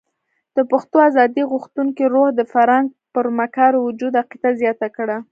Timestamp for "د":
0.57-0.59, 2.35-2.41